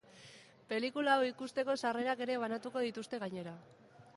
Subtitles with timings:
[0.71, 3.55] Pelikula hau ikusteko sarrerak ere banatuko dituzte gainera.